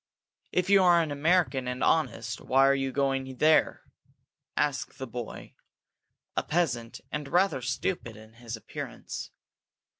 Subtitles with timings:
[0.51, 3.83] "If you are an American and honest, why are you going there?"
[4.57, 5.53] asked this boy,
[6.35, 9.29] a peasant, and rather stupid in his appearance.